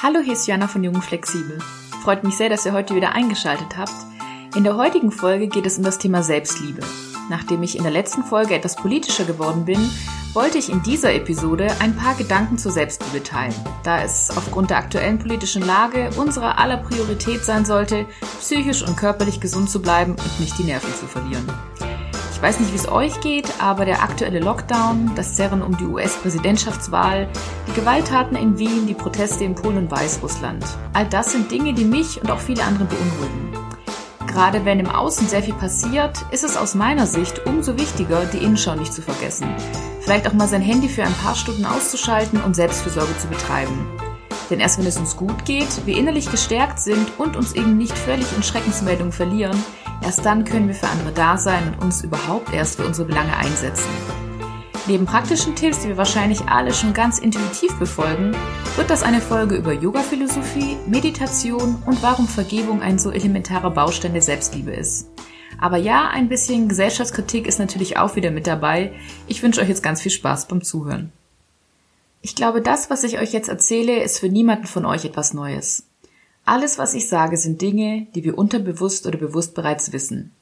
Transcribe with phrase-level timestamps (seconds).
[0.00, 1.58] Hallo, hier ist Jana von Jungen Flexibel.
[2.04, 3.92] Freut mich sehr, dass ihr heute wieder eingeschaltet habt.
[4.54, 6.82] In der heutigen Folge geht es um das Thema Selbstliebe.
[7.28, 9.90] Nachdem ich in der letzten Folge etwas politischer geworden bin,
[10.34, 14.76] wollte ich in dieser Episode ein paar Gedanken zur Selbstliebe teilen, da es aufgrund der
[14.76, 18.06] aktuellen politischen Lage unserer aller Priorität sein sollte,
[18.38, 21.44] psychisch und körperlich gesund zu bleiben und nicht die Nerven zu verlieren.
[22.38, 25.86] Ich weiß nicht, wie es euch geht, aber der aktuelle Lockdown, das Zerren um die
[25.86, 27.26] US-Präsidentschaftswahl,
[27.66, 31.84] die Gewalttaten in Wien, die Proteste in Polen und Weißrussland, all das sind Dinge, die
[31.84, 33.52] mich und auch viele andere beunruhigen.
[34.28, 38.38] Gerade wenn im Außen sehr viel passiert, ist es aus meiner Sicht umso wichtiger, die
[38.38, 39.48] Innenschau nicht zu vergessen.
[40.00, 43.84] Vielleicht auch mal sein Handy für ein paar Stunden auszuschalten und Selbstfürsorge zu betreiben.
[44.50, 47.96] Denn erst wenn es uns gut geht, wir innerlich gestärkt sind und uns eben nicht
[47.96, 49.62] völlig in Schreckensmeldungen verlieren,
[50.02, 53.36] erst dann können wir für andere da sein und uns überhaupt erst für unsere Belange
[53.36, 53.90] einsetzen.
[54.86, 58.34] Neben praktischen Tipps, die wir wahrscheinlich alle schon ganz intuitiv befolgen,
[58.76, 64.22] wird das eine Folge über Yoga-Philosophie, Meditation und warum Vergebung ein so elementarer Baustein der
[64.22, 65.10] Selbstliebe ist.
[65.60, 68.92] Aber ja, ein bisschen Gesellschaftskritik ist natürlich auch wieder mit dabei.
[69.26, 71.12] Ich wünsche euch jetzt ganz viel Spaß beim Zuhören.
[72.20, 75.84] Ich glaube, das, was ich euch jetzt erzähle, ist für niemanden von euch etwas Neues.
[76.44, 80.32] Alles, was ich sage, sind Dinge, die wir unterbewusst oder bewusst bereits wissen.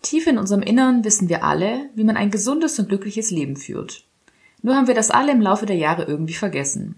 [0.00, 4.04] Tief in unserem Innern wissen wir alle, wie man ein gesundes und glückliches Leben führt.
[4.62, 6.96] Nur haben wir das alle im Laufe der Jahre irgendwie vergessen.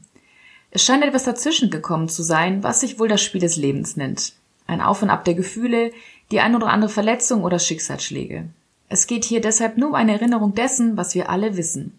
[0.70, 4.34] Es scheint etwas dazwischen gekommen zu sein, was sich wohl das Spiel des Lebens nennt.
[4.66, 5.92] Ein Auf und Ab der Gefühle,
[6.30, 8.44] die ein oder andere Verletzung oder Schicksalsschläge.
[8.90, 11.97] Es geht hier deshalb nur um eine Erinnerung dessen, was wir alle wissen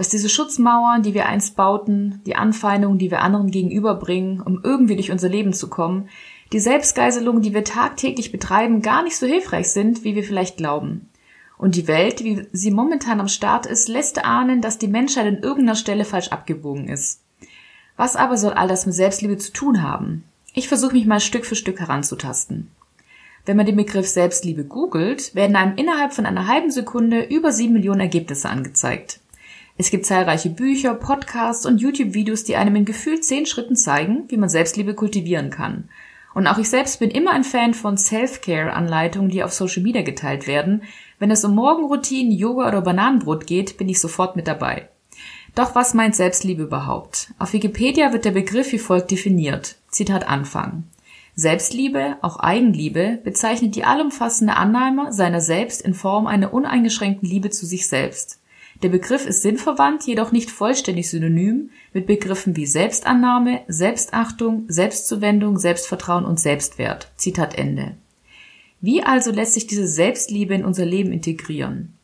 [0.00, 4.96] dass diese Schutzmauern, die wir einst bauten, die Anfeindungen, die wir anderen gegenüberbringen, um irgendwie
[4.96, 6.08] durch unser Leben zu kommen,
[6.54, 11.10] die Selbstgeiselung, die wir tagtäglich betreiben, gar nicht so hilfreich sind, wie wir vielleicht glauben.
[11.58, 15.42] Und die Welt, wie sie momentan am Start ist, lässt ahnen, dass die Menschheit an
[15.42, 17.20] irgendeiner Stelle falsch abgebogen ist.
[17.98, 20.24] Was aber soll all das mit Selbstliebe zu tun haben?
[20.54, 22.70] Ich versuche mich mal Stück für Stück heranzutasten.
[23.44, 27.74] Wenn man den Begriff Selbstliebe googelt, werden einem innerhalb von einer halben Sekunde über sieben
[27.74, 29.19] Millionen Ergebnisse angezeigt.
[29.80, 34.36] Es gibt zahlreiche Bücher, Podcasts und YouTube-Videos, die einem in gefühlt zehn Schritten zeigen, wie
[34.36, 35.88] man Selbstliebe kultivieren kann.
[36.34, 40.46] Und auch ich selbst bin immer ein Fan von Self-Care-Anleitungen, die auf Social Media geteilt
[40.46, 40.82] werden.
[41.18, 44.90] Wenn es um Morgenroutinen, Yoga oder Bananenbrot geht, bin ich sofort mit dabei.
[45.54, 47.32] Doch was meint Selbstliebe überhaupt?
[47.38, 49.76] Auf Wikipedia wird der Begriff wie folgt definiert.
[49.88, 50.84] Zitat Anfang.
[51.36, 57.64] Selbstliebe, auch Eigenliebe, bezeichnet die allumfassende Annahme seiner selbst in Form einer uneingeschränkten Liebe zu
[57.64, 58.40] sich selbst.
[58.82, 66.24] Der Begriff ist sinnverwandt, jedoch nicht vollständig synonym mit Begriffen wie Selbstannahme, Selbstachtung, Selbstzuwendung, Selbstvertrauen
[66.24, 67.12] und Selbstwert.
[67.16, 67.96] Zitat Ende.
[68.80, 71.94] Wie also lässt sich diese Selbstliebe in unser Leben integrieren?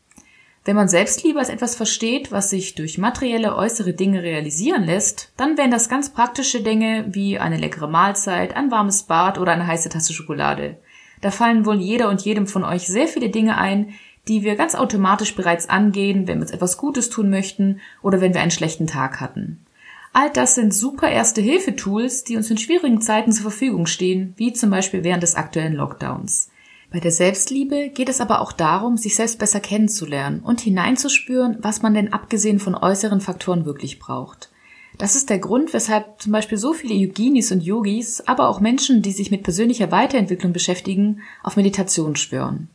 [0.66, 5.56] Wenn man Selbstliebe als etwas versteht, was sich durch materielle äußere Dinge realisieren lässt, dann
[5.56, 9.88] wären das ganz praktische Dinge wie eine leckere Mahlzeit, ein warmes Bad oder eine heiße
[9.88, 10.76] Tasse Schokolade.
[11.20, 13.94] Da fallen wohl jeder und jedem von euch sehr viele Dinge ein,
[14.28, 18.34] die wir ganz automatisch bereits angehen, wenn wir uns etwas Gutes tun möchten oder wenn
[18.34, 19.64] wir einen schlechten Tag hatten.
[20.12, 24.52] All das sind super erste Hilfetools, die uns in schwierigen Zeiten zur Verfügung stehen, wie
[24.52, 26.48] zum Beispiel während des aktuellen Lockdowns.
[26.90, 31.82] Bei der Selbstliebe geht es aber auch darum, sich selbst besser kennenzulernen und hineinzuspüren, was
[31.82, 34.50] man denn abgesehen von äußeren Faktoren wirklich braucht.
[34.96, 39.02] Das ist der Grund, weshalb zum Beispiel so viele Yoginis und Yogis, aber auch Menschen,
[39.02, 42.70] die sich mit persönlicher Weiterentwicklung beschäftigen, auf Meditation schwören.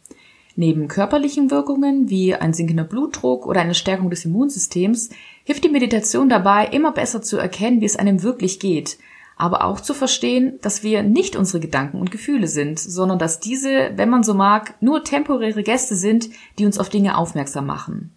[0.61, 5.09] Neben körperlichen Wirkungen wie ein sinkender Blutdruck oder eine Stärkung des Immunsystems
[5.44, 8.99] hilft die Meditation dabei, immer besser zu erkennen, wie es einem wirklich geht,
[9.38, 13.94] aber auch zu verstehen, dass wir nicht unsere Gedanken und Gefühle sind, sondern dass diese,
[13.95, 16.29] wenn man so mag, nur temporäre Gäste sind,
[16.59, 18.16] die uns auf Dinge aufmerksam machen.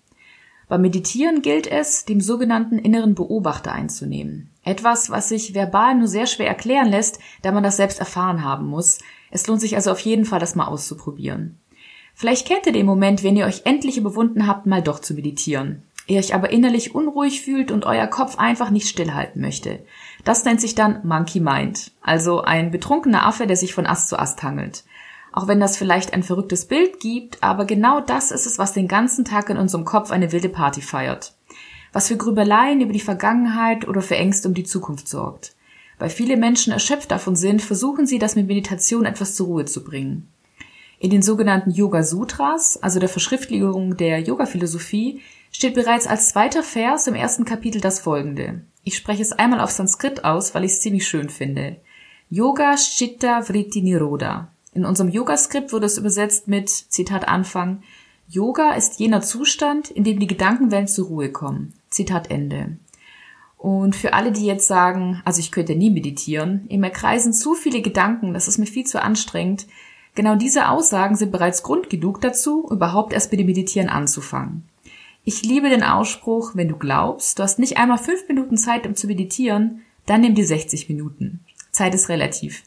[0.69, 4.50] Beim Meditieren gilt es, dem sogenannten inneren Beobachter einzunehmen.
[4.62, 8.66] Etwas, was sich verbal nur sehr schwer erklären lässt, da man das selbst erfahren haben
[8.66, 8.99] muss.
[9.31, 11.59] Es lohnt sich also auf jeden Fall, das mal auszuprobieren.
[12.15, 15.83] Vielleicht kennt ihr den Moment, wenn ihr euch endlich überwunden habt, mal doch zu meditieren.
[16.07, 19.81] Ihr euch aber innerlich unruhig fühlt und euer Kopf einfach nicht stillhalten möchte.
[20.23, 24.19] Das nennt sich dann Monkey Mind, also ein betrunkener Affe, der sich von Ast zu
[24.19, 24.85] Ast hangelt.
[25.33, 28.87] Auch wenn das vielleicht ein verrücktes Bild gibt, aber genau das ist es, was den
[28.87, 31.35] ganzen Tag in unserem Kopf eine wilde Party feiert.
[31.93, 35.56] Was für Grübeleien über die Vergangenheit oder für Ängste um die Zukunft sorgt.
[35.99, 39.83] Weil viele Menschen erschöpft davon sind, versuchen sie, das mit Meditation etwas zur Ruhe zu
[39.83, 40.29] bringen.
[40.99, 45.20] In den sogenannten Yoga Sutras, also der Verschriftlichung der Yoga-Philosophie,
[45.50, 48.62] steht bereits als zweiter Vers im ersten Kapitel das folgende.
[48.82, 51.76] Ich spreche es einmal auf Sanskrit aus, weil ich es ziemlich schön finde.
[52.31, 54.49] Yoga Chitta Vritti Niroda.
[54.73, 57.82] In unserem Yoga-Skript wurde es übersetzt mit, Zitat Anfang,
[58.29, 61.75] Yoga ist jener Zustand, in dem die Gedankenwellen zur Ruhe kommen.
[61.90, 62.79] Zitat Ende.
[63.56, 67.81] Und für alle, die jetzt sagen, also ich könnte nie meditieren, mir kreisen zu viele
[67.81, 69.67] Gedanken, das ist mir viel zu anstrengend,
[70.14, 74.64] genau diese Aussagen sind bereits Grund genug dazu, überhaupt erst mit dem Meditieren anzufangen.
[75.25, 78.94] Ich liebe den Ausspruch, wenn du glaubst, du hast nicht einmal fünf Minuten Zeit, um
[78.94, 81.40] zu meditieren, dann nimm dir 60 Minuten.
[81.70, 82.62] Zeit ist relativ.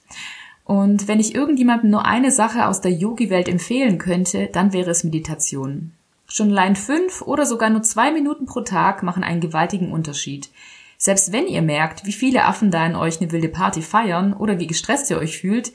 [0.65, 5.03] Und wenn ich irgendjemandem nur eine Sache aus der Yogi-Welt empfehlen könnte, dann wäre es
[5.03, 5.91] Meditation.
[6.27, 10.49] Schon allein fünf oder sogar nur zwei Minuten pro Tag machen einen gewaltigen Unterschied.
[10.97, 14.59] Selbst wenn ihr merkt, wie viele Affen da in euch eine wilde Party feiern oder
[14.59, 15.71] wie gestresst ihr euch fühlt,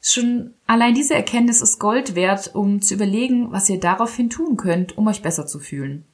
[0.00, 4.96] schon allein diese Erkenntnis ist Gold wert, um zu überlegen, was ihr daraufhin tun könnt,
[4.96, 6.04] um euch besser zu fühlen.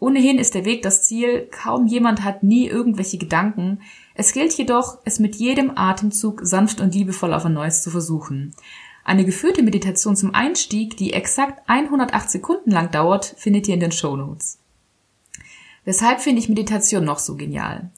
[0.00, 3.80] Ohnehin ist der Weg das Ziel, kaum jemand hat nie irgendwelche Gedanken.
[4.14, 8.54] Es gilt jedoch, es mit jedem Atemzug sanft und liebevoll auf ein neues zu versuchen.
[9.04, 13.92] Eine geführte Meditation zum Einstieg, die exakt 108 Sekunden lang dauert, findet ihr in den
[13.92, 14.58] Show Notes.
[15.84, 17.90] Weshalb finde ich Meditation noch so genial?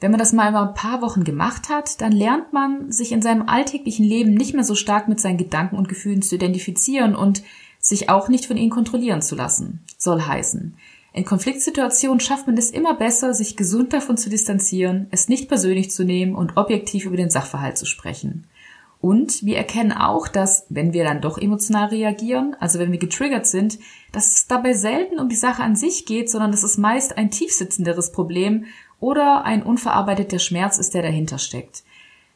[0.00, 3.22] Wenn man das mal über ein paar Wochen gemacht hat, dann lernt man, sich in
[3.22, 7.42] seinem alltäglichen Leben nicht mehr so stark mit seinen Gedanken und Gefühlen zu identifizieren und
[7.78, 9.84] sich auch nicht von ihnen kontrollieren zu lassen.
[9.96, 10.76] Soll heißen,
[11.16, 15.90] in Konfliktsituationen schafft man es immer besser, sich gesund davon zu distanzieren, es nicht persönlich
[15.90, 18.46] zu nehmen und objektiv über den Sachverhalt zu sprechen.
[19.00, 23.46] Und wir erkennen auch, dass, wenn wir dann doch emotional reagieren, also wenn wir getriggert
[23.46, 23.78] sind,
[24.12, 27.30] dass es dabei selten um die Sache an sich geht, sondern dass es meist ein
[27.30, 28.66] tiefsitzenderes Problem
[29.00, 31.82] oder ein unverarbeiteter Schmerz ist, der dahinter steckt.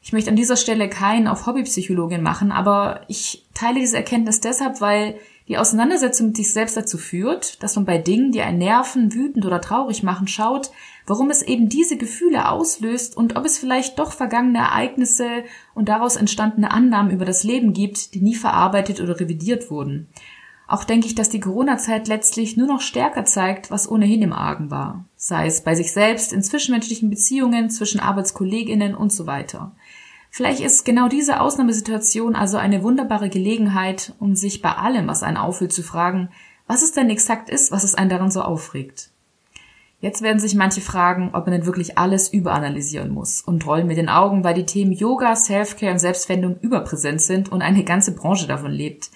[0.02, 4.80] Ich möchte an dieser Stelle keinen auf Hobbypsychologin machen, aber ich teile diese Erkenntnis deshalb,
[4.80, 5.16] weil
[5.46, 9.44] die Auseinandersetzung mit sich selbst dazu führt, dass man bei Dingen, die einen nerven, wütend
[9.44, 10.70] oder traurig machen, schaut,
[11.06, 15.42] warum es eben diese Gefühle auslöst und ob es vielleicht doch vergangene Ereignisse
[15.74, 20.08] und daraus entstandene Annahmen über das Leben gibt, die nie verarbeitet oder revidiert wurden.
[20.70, 24.70] Auch denke ich, dass die Corona-Zeit letztlich nur noch stärker zeigt, was ohnehin im Argen
[24.70, 25.04] war.
[25.16, 29.72] Sei es bei sich selbst, in zwischenmenschlichen Beziehungen, zwischen Arbeitskolleginnen und so weiter.
[30.30, 35.38] Vielleicht ist genau diese Ausnahmesituation also eine wunderbare Gelegenheit, um sich bei allem, was einen
[35.38, 36.28] auffühlt, zu fragen,
[36.68, 39.10] was es denn exakt ist, was es einen daran so aufregt.
[40.00, 43.96] Jetzt werden sich manche fragen, ob man denn wirklich alles überanalysieren muss und rollen mit
[43.96, 48.46] den Augen, weil die Themen Yoga, Selfcare und Selbstfindung überpräsent sind und eine ganze Branche
[48.46, 49.10] davon lebt.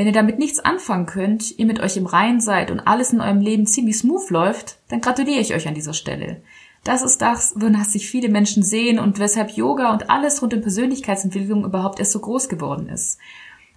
[0.00, 3.20] Wenn ihr damit nichts anfangen könnt, ihr mit euch im Reinen seid und alles in
[3.20, 6.40] eurem Leben ziemlich smooth läuft, dann gratuliere ich euch an dieser Stelle.
[6.84, 10.62] Das ist das, wonach sich viele Menschen sehen und weshalb Yoga und alles rund um
[10.62, 13.18] Persönlichkeitsentwicklung überhaupt erst so groß geworden ist.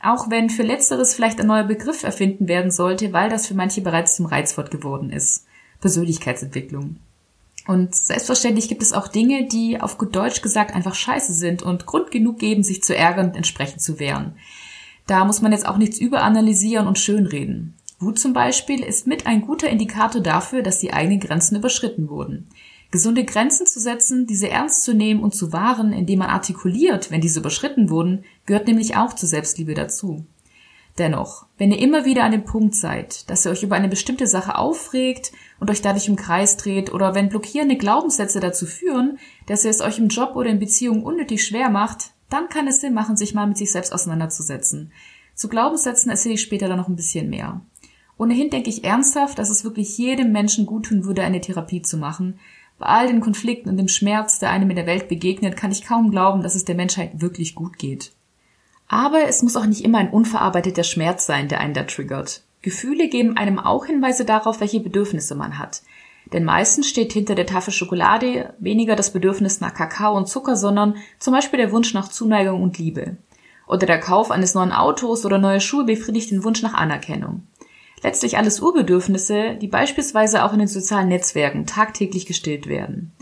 [0.01, 3.81] Auch wenn für Letzteres vielleicht ein neuer Begriff erfinden werden sollte, weil das für manche
[3.81, 5.45] bereits zum Reizwort geworden ist.
[5.81, 6.99] Persönlichkeitsentwicklung.
[7.67, 11.85] Und selbstverständlich gibt es auch Dinge, die auf gut Deutsch gesagt einfach scheiße sind und
[11.85, 14.37] Grund genug geben, sich zu ärgern und entsprechend zu wehren.
[15.07, 17.75] Da muss man jetzt auch nichts überanalysieren und schönreden.
[17.99, 22.47] Wut zum Beispiel ist mit ein guter Indikator dafür, dass die eigenen Grenzen überschritten wurden.
[22.91, 27.21] Gesunde Grenzen zu setzen, diese ernst zu nehmen und zu wahren, indem man artikuliert, wenn
[27.21, 30.25] diese überschritten wurden, gehört nämlich auch zur Selbstliebe dazu.
[30.99, 34.27] Dennoch, wenn ihr immer wieder an dem Punkt seid, dass ihr euch über eine bestimmte
[34.27, 39.17] Sache aufregt und euch dadurch im Kreis dreht oder wenn blockierende Glaubenssätze dazu führen,
[39.47, 42.81] dass ihr es euch im Job oder in Beziehungen unnötig schwer macht, dann kann es
[42.81, 44.91] Sinn machen, sich mal mit sich selbst auseinanderzusetzen.
[45.35, 47.61] Zu Glaubenssätzen erzähle ich später dann noch ein bisschen mehr.
[48.17, 51.97] Ohnehin denke ich ernsthaft, dass es wirklich jedem Menschen gut tun würde, eine Therapie zu
[51.97, 52.39] machen,
[52.79, 55.85] bei all den Konflikten und dem Schmerz, der einem in der Welt begegnet, kann ich
[55.85, 58.13] kaum glauben, dass es der Menschheit wirklich gut geht.
[58.87, 62.43] Aber es muss auch nicht immer ein unverarbeiteter Schmerz sein, der einen da triggert.
[62.61, 65.81] Gefühle geben einem auch Hinweise darauf, welche Bedürfnisse man hat.
[66.33, 70.95] Denn meistens steht hinter der Tafel Schokolade weniger das Bedürfnis nach Kakao und Zucker, sondern
[71.19, 73.17] zum Beispiel der Wunsch nach Zuneigung und Liebe.
[73.67, 77.43] Oder der Kauf eines neuen Autos oder neue Schuhe befriedigt den Wunsch nach Anerkennung.
[78.01, 83.13] Letztlich alles Urbedürfnisse, die beispielsweise auch in den sozialen Netzwerken tagtäglich gestillt werden.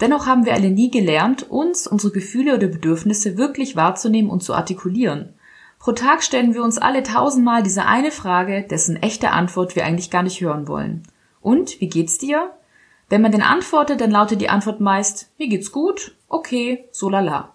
[0.00, 4.54] Dennoch haben wir alle nie gelernt, uns, unsere Gefühle oder Bedürfnisse wirklich wahrzunehmen und zu
[4.54, 5.34] artikulieren.
[5.78, 10.10] Pro Tag stellen wir uns alle tausendmal diese eine Frage, dessen echte Antwort wir eigentlich
[10.10, 11.02] gar nicht hören wollen.
[11.46, 12.50] Und, wie geht's dir?
[13.08, 17.54] Wenn man den antwortet, dann lautet die Antwort meist, mir geht's gut, okay, so lala.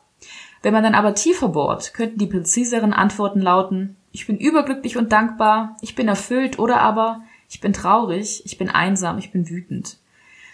[0.61, 5.11] Wenn man dann aber tiefer bohrt, könnten die präziseren Antworten lauten, ich bin überglücklich und
[5.11, 9.97] dankbar, ich bin erfüllt oder aber ich bin traurig, ich bin einsam, ich bin wütend.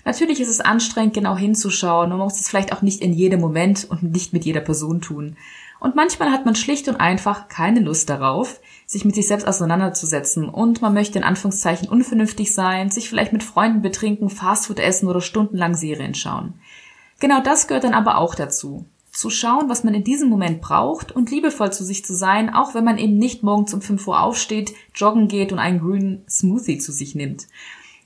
[0.08, 3.42] Natürlich ist es anstrengend, genau hinzuschauen und man muss es vielleicht auch nicht in jedem
[3.42, 5.36] Moment und nicht mit jeder Person tun.
[5.82, 10.48] Und manchmal hat man schlicht und einfach keine Lust darauf, sich mit sich selbst auseinanderzusetzen
[10.48, 15.20] und man möchte in Anführungszeichen unvernünftig sein, sich vielleicht mit Freunden betrinken, Fastfood essen oder
[15.20, 16.54] stundenlang Serien schauen.
[17.20, 21.12] Genau das gehört dann aber auch dazu zu schauen, was man in diesem Moment braucht
[21.12, 24.22] und liebevoll zu sich zu sein, auch wenn man eben nicht morgens um 5 Uhr
[24.22, 27.48] aufsteht, joggen geht und einen grünen Smoothie zu sich nimmt.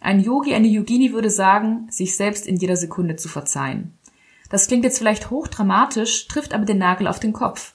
[0.04, 3.94] Ein Yogi, eine Yogini würde sagen, sich selbst in jeder Sekunde zu verzeihen.
[4.50, 7.74] Das klingt jetzt vielleicht hochdramatisch, trifft aber den Nagel auf den Kopf.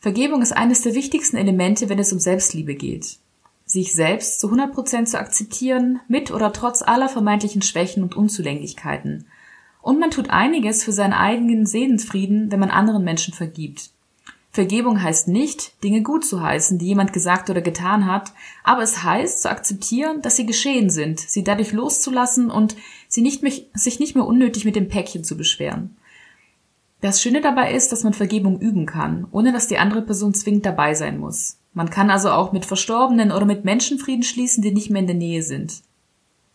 [0.00, 3.18] Vergebung ist eines der wichtigsten Elemente, wenn es um Selbstliebe geht.
[3.66, 9.26] Sich selbst zu 100 Prozent zu akzeptieren, mit oder trotz aller vermeintlichen Schwächen und Unzulänglichkeiten.
[9.82, 13.90] Und man tut einiges für seinen eigenen Seelenfrieden, wenn man anderen Menschen vergibt.
[14.56, 18.32] Vergebung heißt nicht, Dinge gut zu heißen, die jemand gesagt oder getan hat,
[18.64, 22.74] aber es heißt zu akzeptieren, dass sie geschehen sind, sie dadurch loszulassen und
[23.06, 25.98] sie nicht mehr, sich nicht mehr unnötig mit dem Päckchen zu beschweren.
[27.02, 30.64] Das Schöne dabei ist, dass man Vergebung üben kann, ohne dass die andere Person zwingend
[30.64, 31.58] dabei sein muss.
[31.74, 35.06] Man kann also auch mit Verstorbenen oder mit Menschen Frieden schließen, die nicht mehr in
[35.06, 35.82] der Nähe sind.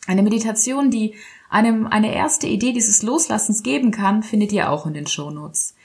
[0.07, 1.13] Eine Meditation, die
[1.51, 5.75] einem eine erste Idee dieses Loslassens geben kann, findet ihr auch in den Shownotes.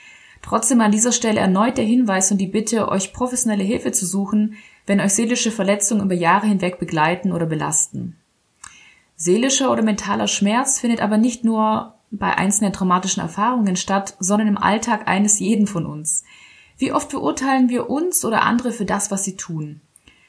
[0.46, 4.54] Trotzdem an dieser Stelle erneut der Hinweis und die Bitte, euch professionelle Hilfe zu suchen,
[4.86, 8.16] wenn euch seelische Verletzungen über Jahre hinweg begleiten oder belasten.
[9.16, 14.56] Seelischer oder mentaler Schmerz findet aber nicht nur bei einzelnen traumatischen Erfahrungen statt, sondern im
[14.56, 16.22] Alltag eines jeden von uns.
[16.78, 19.80] Wie oft beurteilen wir uns oder andere für das, was sie tun?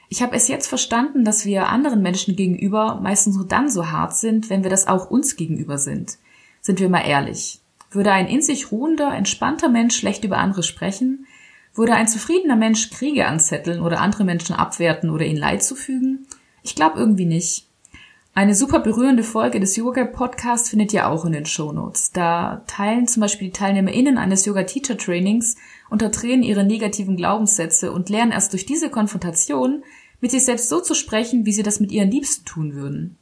[0.08, 4.16] Ich habe es jetzt verstanden, dass wir anderen Menschen gegenüber meistens nur dann so hart
[4.16, 6.18] sind, wenn wir das auch uns gegenüber sind.
[6.60, 7.60] Sind wir mal ehrlich.
[7.90, 11.26] Würde ein in sich ruhender, entspannter Mensch schlecht über andere sprechen?
[11.74, 16.26] Würde ein zufriedener Mensch Kriege anzetteln oder andere Menschen abwerten oder ihnen Leid zufügen?
[16.62, 17.68] Ich glaube irgendwie nicht.
[18.34, 22.12] Eine super berührende Folge des Yoga Podcasts findet ihr auch in den Shownotes.
[22.12, 25.56] Da teilen zum Beispiel die TeilnehmerInnen eines Yoga Teacher Trainings
[25.90, 29.82] unter Tränen ihre negativen Glaubenssätze und lernen erst durch diese Konfrontation
[30.20, 33.18] mit sich selbst so zu sprechen, wie sie das mit ihren Liebsten tun würden.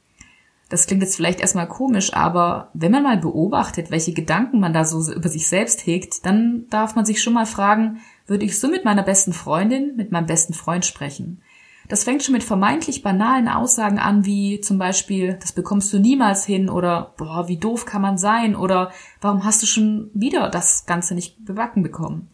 [0.69, 4.83] Das klingt jetzt vielleicht erstmal komisch, aber wenn man mal beobachtet, welche Gedanken man da
[4.83, 8.67] so über sich selbst hegt, dann darf man sich schon mal fragen, würde ich so
[8.67, 11.41] mit meiner besten Freundin, mit meinem besten Freund sprechen?
[11.87, 16.45] Das fängt schon mit vermeintlich banalen Aussagen an, wie zum Beispiel, das bekommst du niemals
[16.45, 20.85] hin oder boah, wie doof kann man sein oder warum hast du schon wieder das
[20.85, 22.29] Ganze nicht bewacken bekommen?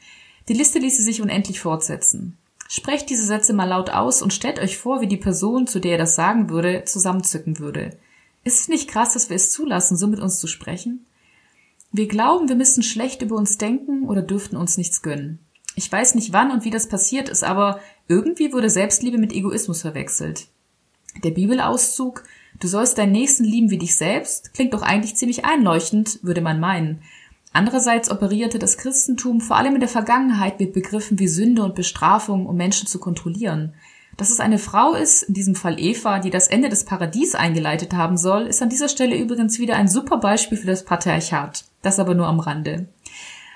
[0.47, 2.37] Die Liste ließe sich unendlich fortsetzen.
[2.67, 5.91] Sprecht diese Sätze mal laut aus und stellt euch vor, wie die Person, zu der
[5.91, 7.91] ihr das sagen würde, zusammenzücken würde.
[8.43, 11.05] Ist es nicht krass, dass wir es zulassen, so mit uns zu sprechen?
[11.91, 15.39] Wir glauben, wir müssen schlecht über uns denken oder dürften uns nichts gönnen.
[15.75, 19.81] Ich weiß nicht wann und wie das passiert ist, aber irgendwie wurde Selbstliebe mit Egoismus
[19.81, 20.47] verwechselt.
[21.23, 22.23] Der Bibelauszug,
[22.59, 26.59] du sollst deinen Nächsten lieben wie dich selbst, klingt doch eigentlich ziemlich einleuchtend, würde man
[26.59, 27.01] meinen.
[27.53, 32.47] Andererseits operierte das Christentum vor allem in der Vergangenheit mit Begriffen wie Sünde und Bestrafung,
[32.47, 33.73] um Menschen zu kontrollieren.
[34.17, 37.93] Dass es eine Frau ist, in diesem Fall Eva, die das Ende des Paradies eingeleitet
[37.93, 41.65] haben soll, ist an dieser Stelle übrigens wieder ein super Beispiel für das Patriarchat.
[41.81, 42.87] Das aber nur am Rande.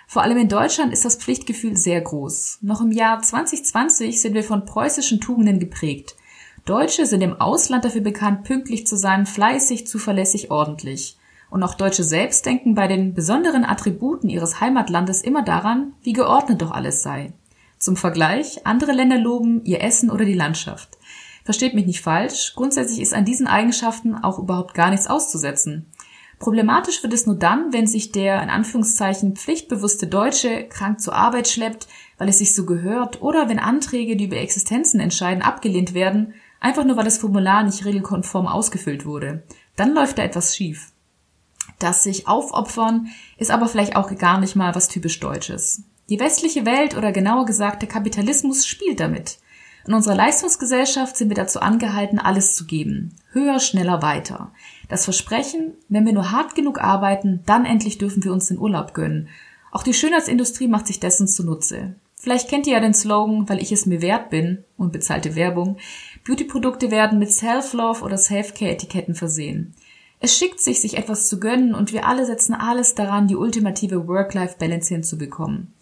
[0.08, 2.60] Vor allem in Deutschland ist das Pflichtgefühl sehr groß.
[2.62, 6.16] Noch im Jahr 2020 sind wir von preußischen Tugenden geprägt.
[6.66, 11.18] Deutsche sind im Ausland dafür bekannt, pünktlich zu sein, fleißig, zuverlässig, ordentlich.
[11.50, 16.62] Und auch Deutsche selbst denken bei den besonderen Attributen ihres Heimatlandes immer daran, wie geordnet
[16.62, 17.34] doch alles sei.
[17.80, 20.98] Zum Vergleich, andere Länder loben ihr Essen oder die Landschaft.
[21.44, 25.92] Versteht mich nicht falsch, grundsätzlich ist an diesen Eigenschaften auch überhaupt gar nichts auszusetzen.
[26.40, 31.48] Problematisch wird es nur dann, wenn sich der in Anführungszeichen pflichtbewusste Deutsche krank zur Arbeit
[31.48, 36.34] schleppt, weil es sich so gehört, oder wenn Anträge, die über Existenzen entscheiden, abgelehnt werden,
[36.60, 39.44] einfach nur weil das Formular nicht regelkonform ausgefüllt wurde.
[39.76, 40.92] Dann läuft da etwas schief.
[41.80, 43.08] Das sich aufopfern
[43.38, 45.84] ist aber vielleicht auch gar nicht mal was typisch Deutsches.
[46.10, 49.40] Die westliche Welt oder genauer gesagt der Kapitalismus spielt damit.
[49.86, 53.14] In unserer Leistungsgesellschaft sind wir dazu angehalten, alles zu geben.
[53.32, 54.52] Höher, schneller, weiter.
[54.90, 58.94] Das Versprechen, wenn wir nur hart genug arbeiten, dann endlich dürfen wir uns den Urlaub
[58.94, 59.30] gönnen.
[59.72, 61.96] Auch die Schönheitsindustrie macht sich dessen zunutze.
[62.16, 65.78] Vielleicht kennt ihr ja den Slogan, weil ich es mir wert bin, und bezahlte Werbung.
[66.26, 69.74] Beautyprodukte werden mit Self-Love oder Self-Care-Etiketten versehen.
[70.20, 74.08] Es schickt sich, sich etwas zu gönnen und wir alle setzen alles daran, die ultimative
[74.08, 75.74] Work-Life-Balance hinzubekommen.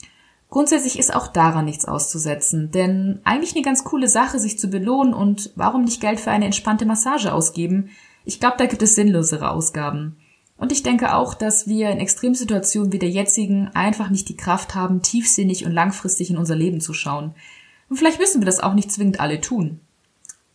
[0.56, 5.14] Grundsätzlich ist auch daran nichts auszusetzen, denn eigentlich eine ganz coole Sache, sich zu belohnen
[5.14, 7.90] und warum nicht Geld für eine entspannte Massage ausgeben?
[8.24, 10.16] Ich glaube, da gibt es sinnlosere Ausgaben.
[10.56, 14.76] Und ich denke auch, dass wir in Extremsituationen wie der jetzigen einfach nicht die Kraft
[14.76, 17.36] haben, tiefsinnig und langfristig in unser Leben zu schauen.
[17.90, 19.82] Und vielleicht müssen wir das auch nicht zwingend alle tun.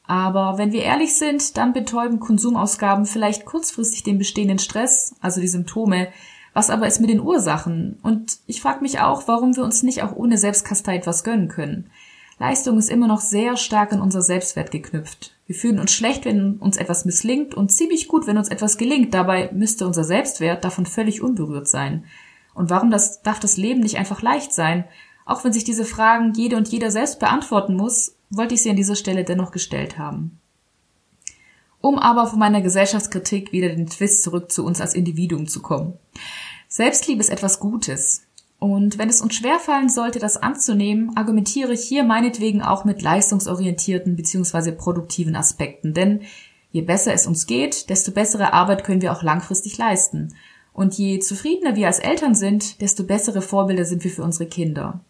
[0.04, 5.48] Aber wenn wir ehrlich sind, dann betäuben Konsumausgaben vielleicht kurzfristig den bestehenden Stress, also die
[5.48, 6.08] Symptome,
[6.52, 7.98] was aber ist mit den Ursachen?
[8.02, 11.90] Und ich frage mich auch, warum wir uns nicht auch ohne Selbstkastei etwas gönnen können.
[12.38, 15.34] Leistung ist immer noch sehr stark an unser Selbstwert geknüpft.
[15.46, 19.12] Wir fühlen uns schlecht, wenn uns etwas misslingt und ziemlich gut, wenn uns etwas gelingt.
[19.12, 22.04] Dabei müsste unser Selbstwert davon völlig unberührt sein.
[22.54, 24.84] Und warum das, darf das Leben nicht einfach leicht sein?
[25.26, 28.76] Auch wenn sich diese Fragen jede und jeder selbst beantworten muss, wollte ich sie an
[28.76, 30.39] dieser Stelle dennoch gestellt haben.
[31.80, 35.94] Um aber von meiner Gesellschaftskritik wieder den Twist zurück zu uns als Individuum zu kommen.
[36.68, 38.22] Selbstliebe ist etwas Gutes.
[38.58, 44.16] Und wenn es uns schwerfallen sollte, das anzunehmen, argumentiere ich hier meinetwegen auch mit leistungsorientierten
[44.16, 44.72] bzw.
[44.72, 45.94] produktiven Aspekten.
[45.94, 46.20] Denn
[46.70, 50.34] je besser es uns geht, desto bessere Arbeit können wir auch langfristig leisten.
[50.74, 55.00] Und je zufriedener wir als Eltern sind, desto bessere Vorbilder sind wir für unsere Kinder.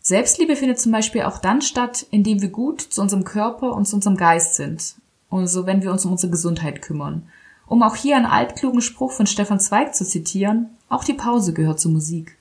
[0.00, 3.96] Selbstliebe findet zum Beispiel auch dann statt, indem wir gut zu unserem Körper und zu
[3.96, 4.96] unserem Geist sind.
[5.32, 7.26] Also wenn wir uns um unsere Gesundheit kümmern.
[7.66, 11.80] Um auch hier einen altklugen Spruch von Stefan Zweig zu zitieren, auch die Pause gehört
[11.80, 12.36] zur Musik.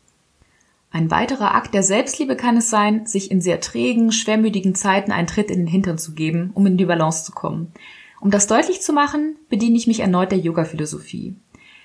[0.91, 5.27] Ein weiterer Akt der Selbstliebe kann es sein, sich in sehr trägen, schwermütigen Zeiten einen
[5.27, 7.71] Tritt in den Hintern zu geben, um in die Balance zu kommen.
[8.19, 11.35] Um das deutlich zu machen, bediene ich mich erneut der Yoga-Philosophie.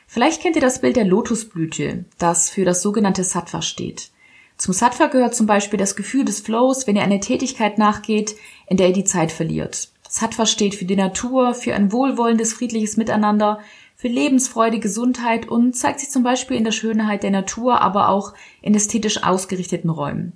[0.08, 4.10] Vielleicht kennt ihr das Bild der Lotusblüte, das für das sogenannte Sattva steht.
[4.56, 8.34] Zum Sattva gehört zum Beispiel das Gefühl des Flows, wenn ihr eine Tätigkeit nachgeht,
[8.66, 9.90] in der ihr die Zeit verliert.
[10.18, 13.61] Sattva steht für die Natur, für ein wohlwollendes, friedliches Miteinander,
[13.96, 18.32] für Lebensfreude, Gesundheit und zeigt sich zum Beispiel in der Schönheit der Natur, aber auch
[18.62, 20.32] in ästhetisch ausgerichteten Räumen.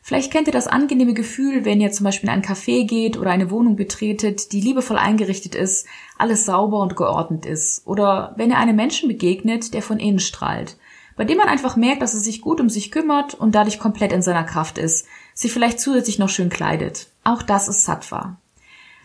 [0.00, 3.30] Vielleicht kennt ihr das angenehme Gefühl, wenn ihr zum Beispiel in ein Café geht oder
[3.30, 7.86] eine Wohnung betretet, die liebevoll eingerichtet ist, alles sauber und geordnet ist.
[7.86, 10.78] Oder wenn ihr einem Menschen begegnet, der von innen strahlt.
[11.16, 14.14] Bei dem man einfach merkt, dass er sich gut um sich kümmert und dadurch komplett
[14.14, 17.08] in seiner Kraft ist, sich vielleicht zusätzlich noch schön kleidet.
[17.24, 18.38] Auch das ist Sattva.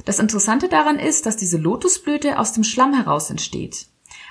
[0.06, 3.88] Das Interessante daran ist, dass diese Lotusblüte aus dem Schlamm heraus entsteht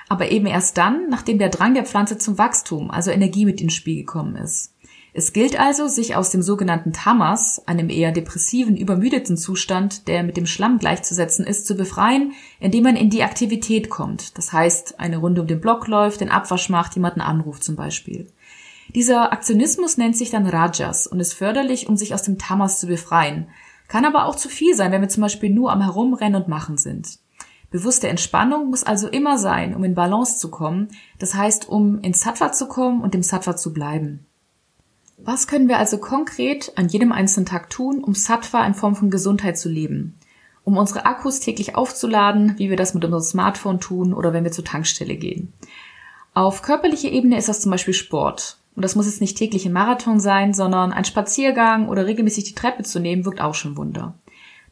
[0.09, 3.73] aber eben erst dann, nachdem der Drang der Pflanze zum Wachstum, also Energie mit ins
[3.73, 4.71] Spiel gekommen ist.
[5.15, 10.37] Es gilt also, sich aus dem sogenannten Tamas, einem eher depressiven, übermüdeten Zustand, der mit
[10.37, 14.37] dem Schlamm gleichzusetzen ist, zu befreien, indem man in die Aktivität kommt.
[14.39, 18.27] Das heißt, eine Runde um den Block läuft, den Abwasch macht, jemanden anruft zum Beispiel.
[18.95, 22.87] Dieser Aktionismus nennt sich dann Rajas und ist förderlich, um sich aus dem Tamas zu
[22.87, 23.47] befreien.
[23.93, 26.77] Kann aber auch zu viel sein, wenn wir zum Beispiel nur am Herumrennen und Machen
[26.77, 27.19] sind.
[27.69, 30.87] Bewusste Entspannung muss also immer sein, um in Balance zu kommen,
[31.19, 34.25] das heißt, um in Sattva zu kommen und im Sattva zu bleiben.
[35.19, 39.11] Was können wir also konkret an jedem einzelnen Tag tun, um Sattva in Form von
[39.11, 40.15] Gesundheit zu leben?
[40.63, 44.51] Um unsere Akkus täglich aufzuladen, wie wir das mit unserem Smartphone tun oder wenn wir
[44.51, 45.53] zur Tankstelle gehen.
[46.33, 48.57] Auf körperlicher Ebene ist das zum Beispiel Sport.
[48.75, 52.55] Und das muss jetzt nicht täglich ein Marathon sein, sondern ein Spaziergang oder regelmäßig die
[52.55, 54.15] Treppe zu nehmen, wirkt auch schon Wunder.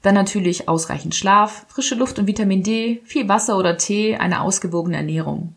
[0.02, 4.98] Dann natürlich ausreichend Schlaf, frische Luft und Vitamin D, viel Wasser oder Tee, eine ausgewogene
[4.98, 5.56] Ernährung.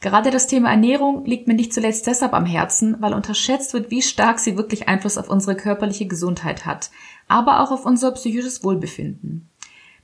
[0.00, 4.00] Gerade das Thema Ernährung liegt mir nicht zuletzt deshalb am Herzen, weil unterschätzt wird, wie
[4.00, 6.90] stark sie wirklich Einfluss auf unsere körperliche Gesundheit hat,
[7.28, 9.50] aber auch auf unser psychisches Wohlbefinden.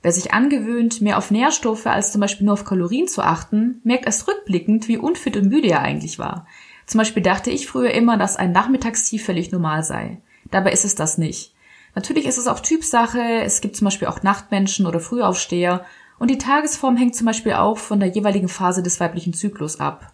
[0.03, 4.05] Wer sich angewöhnt, mehr auf Nährstoffe als zum Beispiel nur auf Kalorien zu achten, merkt
[4.05, 6.45] erst rückblickend, wie unfit und müde er eigentlich war.
[6.87, 10.21] Zum Beispiel dachte ich früher immer, dass ein Nachmittagstief völlig normal sei.
[10.49, 11.53] Dabei ist es das nicht.
[11.93, 13.21] Natürlich ist es auch Typsache.
[13.43, 15.85] Es gibt zum Beispiel auch Nachtmenschen oder Frühaufsteher.
[16.17, 20.13] Und die Tagesform hängt zum Beispiel auch von der jeweiligen Phase des weiblichen Zyklus ab.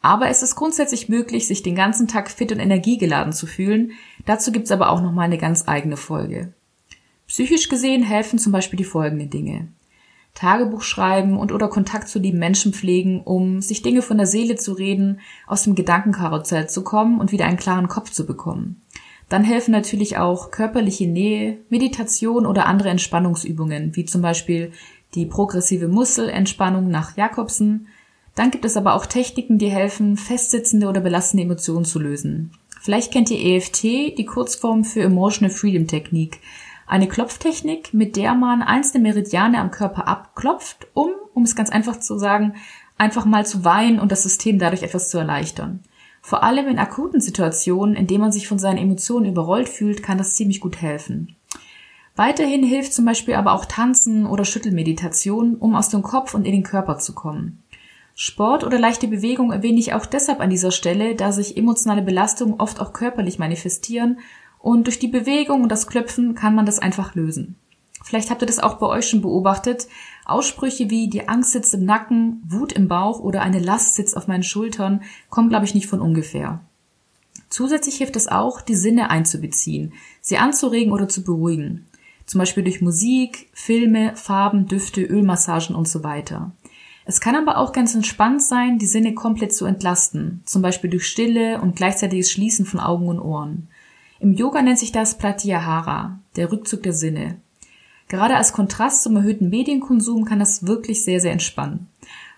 [0.00, 3.92] Aber es ist grundsätzlich möglich, sich den ganzen Tag fit und energiegeladen zu fühlen.
[4.26, 6.52] Dazu gibt's aber auch nochmal eine ganz eigene Folge.
[7.26, 9.68] Psychisch gesehen helfen zum Beispiel die folgenden Dinge.
[10.34, 14.56] Tagebuch schreiben und oder Kontakt zu lieben Menschen pflegen, um sich Dinge von der Seele
[14.56, 18.82] zu reden, aus dem Gedankenkarussell zu kommen und wieder einen klaren Kopf zu bekommen.
[19.28, 24.72] Dann helfen natürlich auch körperliche Nähe, Meditation oder andere Entspannungsübungen, wie zum Beispiel
[25.14, 27.86] die progressive Muskelentspannung nach Jakobsen.
[28.34, 32.50] Dann gibt es aber auch Techniken, die helfen, festsitzende oder belastende Emotionen zu lösen.
[32.82, 33.82] Vielleicht kennt ihr EFT,
[34.18, 36.40] die Kurzform für Emotional Freedom Technik.
[36.86, 41.98] Eine Klopftechnik, mit der man einzelne Meridiane am Körper abklopft, um, um es ganz einfach
[41.98, 42.54] zu sagen,
[42.98, 45.80] einfach mal zu weinen und das System dadurch etwas zu erleichtern.
[46.20, 50.18] Vor allem in akuten Situationen, in denen man sich von seinen Emotionen überrollt fühlt, kann
[50.18, 51.36] das ziemlich gut helfen.
[52.16, 56.52] Weiterhin hilft zum Beispiel aber auch Tanzen oder Schüttelmeditation, um aus dem Kopf und in
[56.52, 57.62] den Körper zu kommen.
[58.14, 62.60] Sport oder leichte Bewegung erwähne ich auch deshalb an dieser Stelle, da sich emotionale Belastungen
[62.60, 64.20] oft auch körperlich manifestieren
[64.64, 67.56] und durch die Bewegung und das Klöpfen kann man das einfach lösen.
[68.02, 69.88] Vielleicht habt ihr das auch bei euch schon beobachtet.
[70.24, 74.26] Aussprüche wie die Angst sitzt im Nacken, Wut im Bauch oder eine Last sitzt auf
[74.26, 76.60] meinen Schultern kommen, glaube ich, nicht von ungefähr.
[77.50, 81.84] Zusätzlich hilft es auch, die Sinne einzubeziehen, sie anzuregen oder zu beruhigen.
[82.24, 86.52] Zum Beispiel durch Musik, Filme, Farben, Düfte, Ölmassagen und so weiter.
[87.04, 91.06] Es kann aber auch ganz entspannt sein, die Sinne komplett zu entlasten, zum Beispiel durch
[91.06, 93.68] Stille und gleichzeitiges Schließen von Augen und Ohren.
[94.20, 97.36] Im Yoga nennt sich das Pratyahara, der Rückzug der Sinne.
[98.08, 101.88] Gerade als Kontrast zum erhöhten Medienkonsum kann das wirklich sehr, sehr entspannen.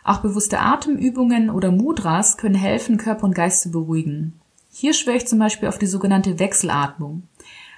[0.05, 4.41] Auch bewusste Atemübungen oder Mudras können helfen, Körper und Geist zu beruhigen.
[4.71, 7.25] Hier schwöre ich zum Beispiel auf die sogenannte Wechselatmung.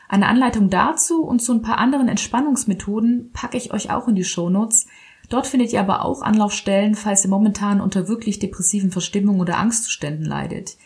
[0.09, 4.25] Eine Anleitung dazu und zu ein paar anderen Entspannungsmethoden packe ich euch auch in die
[4.25, 4.87] Shownotes.
[5.29, 10.25] Dort findet ihr aber auch Anlaufstellen, falls ihr momentan unter wirklich depressiven Verstimmungen oder Angstzuständen
[10.25, 10.77] leidet.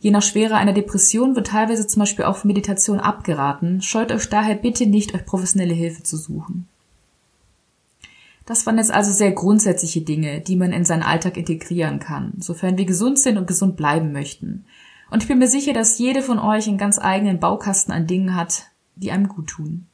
[0.00, 3.82] Je nach Schwere einer Depression wird teilweise zum Beispiel auch Meditation abgeraten.
[3.82, 6.66] Scheut euch daher bitte nicht, euch professionelle Hilfe zu suchen.
[8.46, 12.78] Das waren jetzt also sehr grundsätzliche Dinge, die man in seinen Alltag integrieren kann, sofern
[12.78, 14.64] wir gesund sind und gesund bleiben möchten.
[15.10, 18.34] Und ich bin mir sicher, dass jede von euch einen ganz eigenen Baukasten an Dingen
[18.34, 18.64] hat,
[18.96, 19.86] die einem gut tun.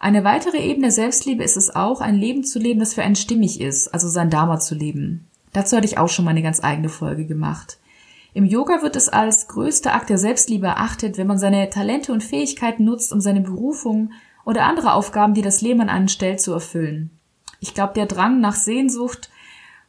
[0.00, 3.60] Eine weitere Ebene Selbstliebe ist es auch, ein Leben zu leben, das für einen stimmig
[3.60, 5.26] ist, also sein Dharma zu leben.
[5.52, 7.78] Dazu hatte ich auch schon mal eine ganz eigene Folge gemacht.
[8.38, 12.22] Im Yoga wird es als größter Akt der Selbstliebe erachtet, wenn man seine Talente und
[12.22, 14.12] Fähigkeiten nutzt, um seine Berufung
[14.44, 17.10] oder andere Aufgaben, die das Leben an einen stellt, zu erfüllen.
[17.58, 19.28] Ich glaube, der Drang nach Sehnsucht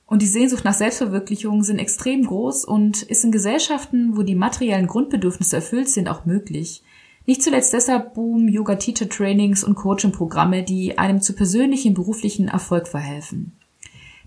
[0.07, 4.87] und die Sehnsucht nach Selbstverwirklichung sind extrem groß und ist in Gesellschaften, wo die materiellen
[4.87, 6.81] Grundbedürfnisse erfüllt sind, auch möglich.
[7.27, 13.58] Nicht zuletzt deshalb boomen Yoga-Teacher-Trainings und Coaching-Programme, die einem zu persönlichen beruflichen Erfolg verhelfen.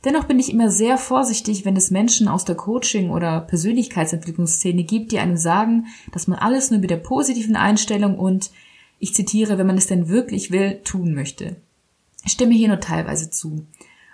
[0.05, 5.13] Dennoch bin ich immer sehr vorsichtig, wenn es Menschen aus der Coaching- oder Persönlichkeitsentwicklungsszene gibt,
[5.13, 8.51] die einem sagen, dass man alles nur mit der positiven Einstellung und,
[8.99, 11.57] ich zitiere, wenn man es denn wirklich will, tun möchte.
[12.25, 13.67] Ich stimme hier nur teilweise zu.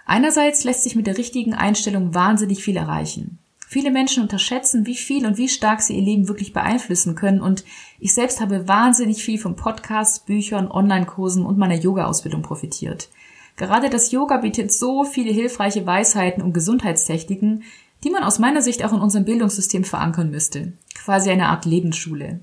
[0.06, 3.38] Einerseits lässt sich mit der richtigen Einstellung wahnsinnig viel erreichen.
[3.66, 7.64] Viele Menschen unterschätzen, wie viel und wie stark sie ihr Leben wirklich beeinflussen können und
[7.98, 13.10] ich selbst habe wahnsinnig viel von Podcasts, Büchern, Online-Kursen und meiner Yoga-Ausbildung profitiert.
[13.58, 17.64] Gerade das Yoga bietet so viele hilfreiche Weisheiten und Gesundheitstechniken,
[18.04, 20.74] die man aus meiner Sicht auch in unserem Bildungssystem verankern müsste.
[20.94, 22.38] Quasi eine Art Lebensschule.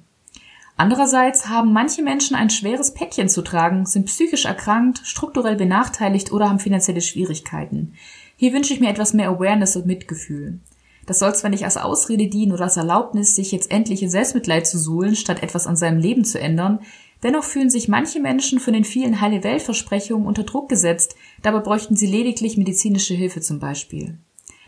[0.76, 6.50] Andererseits haben manche Menschen ein schweres Päckchen zu tragen, sind psychisch erkrankt, strukturell benachteiligt oder
[6.50, 7.94] haben finanzielle Schwierigkeiten.
[8.36, 10.60] Hier wünsche ich mir etwas mehr Awareness und Mitgefühl.
[11.06, 14.68] Das soll zwar nicht als Ausrede dienen oder als Erlaubnis, sich jetzt endlich in Selbstmitleid
[14.68, 16.80] zu suhlen, statt etwas an seinem Leben zu ändern,
[17.24, 21.96] dennoch fühlen sich manche Menschen von den vielen heile Weltversprechungen unter Druck gesetzt, dabei bräuchten
[21.96, 24.18] sie lediglich medizinische Hilfe zum Beispiel.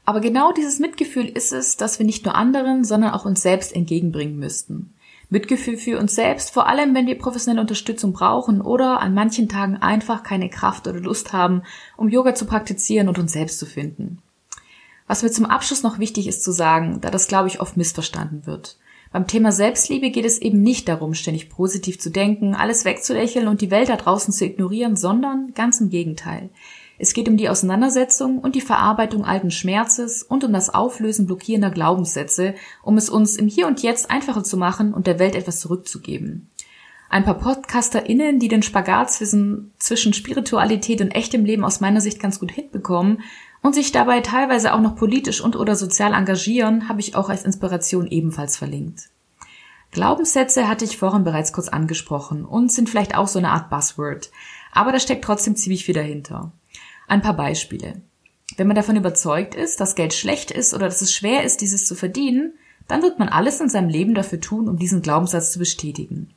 [0.06, 3.76] Aber genau dieses Mitgefühl ist es, das wir nicht nur anderen, sondern auch uns selbst
[3.76, 4.94] entgegenbringen müssten.
[5.30, 9.76] Mitgefühl für uns selbst, vor allem wenn wir professionelle Unterstützung brauchen oder an manchen Tagen
[9.76, 11.64] einfach keine Kraft oder Lust haben,
[11.98, 14.20] um Yoga zu praktizieren und uns selbst zu finden.
[15.08, 18.46] Was mir zum Abschluss noch wichtig ist zu sagen, da das, glaube ich, oft missverstanden
[18.46, 18.78] wird.
[19.12, 23.62] Beim Thema Selbstliebe geht es eben nicht darum, ständig positiv zu denken, alles wegzulächeln und
[23.62, 26.50] die Welt da draußen zu ignorieren, sondern ganz im Gegenteil.
[27.00, 31.70] Es geht um die Auseinandersetzung und die Verarbeitung alten Schmerzes und um das Auflösen blockierender
[31.70, 35.60] Glaubenssätze, um es uns im Hier und Jetzt einfacher zu machen und der Welt etwas
[35.60, 36.50] zurückzugeben.
[37.10, 42.20] Ein paar PodcasterInnen, die den Spagat zwischen, zwischen Spiritualität und echtem Leben aus meiner Sicht
[42.20, 43.22] ganz gut hinbekommen,
[43.68, 47.44] und sich dabei teilweise auch noch politisch und oder sozial engagieren, habe ich auch als
[47.44, 49.10] Inspiration ebenfalls verlinkt.
[49.92, 54.32] Glaubenssätze hatte ich vorhin bereits kurz angesprochen und sind vielleicht auch so eine Art Buzzword,
[54.72, 56.54] aber da steckt trotzdem ziemlich viel dahinter.
[57.10, 58.02] Ein paar Beispiele.
[58.56, 61.86] Wenn man davon überzeugt ist, dass Geld schlecht ist oder dass es schwer ist, dieses
[61.86, 62.54] zu verdienen,
[62.88, 66.30] dann wird man alles in seinem Leben dafür tun, um diesen Glaubenssatz zu bestätigen.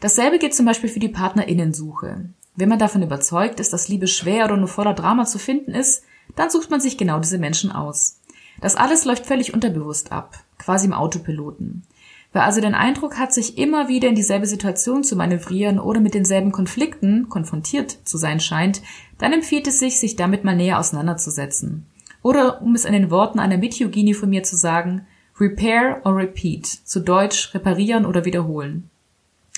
[0.00, 2.30] Dasselbe gilt zum Beispiel für die Partnerinnensuche.
[2.56, 6.04] Wenn man davon überzeugt ist, dass Liebe schwer oder nur voller Drama zu finden ist,
[6.36, 8.20] dann sucht man sich genau diese Menschen aus.
[8.60, 11.84] Das alles läuft völlig unterbewusst ab, quasi im Autopiloten.
[12.32, 16.14] Wer also den Eindruck hat, sich immer wieder in dieselbe Situation zu manövrieren oder mit
[16.14, 18.80] denselben Konflikten konfrontiert zu sein scheint,
[19.18, 21.86] dann empfiehlt es sich, sich damit mal näher auseinanderzusetzen.
[22.22, 25.06] Oder, um es in den Worten einer Mityogini von mir zu sagen,
[25.38, 28.88] repair or repeat, zu Deutsch reparieren oder wiederholen.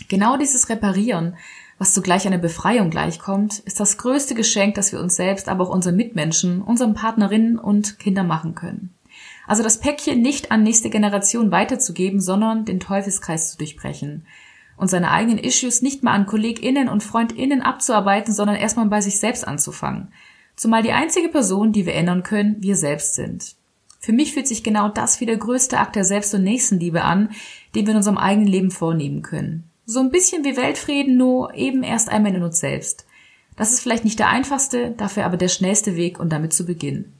[0.08, 1.36] Genau dieses Reparieren
[1.78, 5.70] was zugleich einer Befreiung gleichkommt, ist das größte Geschenk, das wir uns selbst, aber auch
[5.70, 8.94] unseren Mitmenschen, unseren Partnerinnen und Kindern machen können.
[9.46, 14.26] Also das Päckchen nicht an nächste Generation weiterzugeben, sondern den Teufelskreis zu durchbrechen
[14.76, 19.18] und seine eigenen Issues nicht mal an KollegInnen und FreundInnen abzuarbeiten, sondern erstmal bei sich
[19.18, 20.08] selbst anzufangen.
[20.56, 23.56] Zumal die einzige Person, die wir ändern können, wir selbst sind.
[24.00, 27.30] Für mich fühlt sich genau das wie der größte Akt der Selbst- und Nächstenliebe an,
[27.74, 29.70] den wir in unserem eigenen Leben vornehmen können.
[29.86, 33.04] So ein bisschen wie Weltfrieden, nur eben erst einmal in uns selbst.
[33.56, 37.12] Das ist vielleicht nicht der einfachste, dafür aber der schnellste Weg und damit zu beginnen.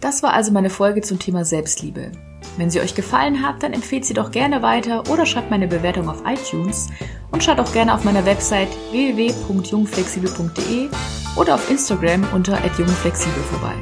[0.00, 2.12] Das war also meine Folge zum Thema Selbstliebe.
[2.56, 6.08] Wenn sie euch gefallen hat, dann empfehlt sie doch gerne weiter oder schreibt meine Bewertung
[6.10, 6.88] auf iTunes
[7.30, 10.88] und schaut auch gerne auf meiner Website www.jungflexibel.de
[11.36, 13.74] oder auf Instagram unter @jungflexibel vorbei.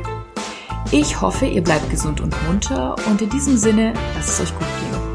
[0.93, 4.69] Ich hoffe, ihr bleibt gesund und munter und in diesem Sinne, lasst es euch gut
[4.81, 5.06] gehen.